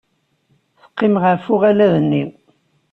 [0.81, 2.23] Teqqim ɣef uɣalad-nni.